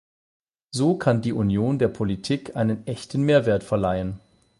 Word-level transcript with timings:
So 0.71 0.97
kann 0.97 1.21
die 1.21 1.31
Union 1.31 1.77
der 1.77 1.87
Politik 1.89 2.55
einen 2.55 2.87
echten 2.87 3.21
Mehrwert 3.21 3.63
verleihen. 3.63 4.19